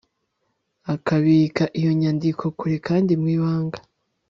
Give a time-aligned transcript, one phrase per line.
[0.93, 3.79] akabika iyo nyandiko kure kandi mu ibanga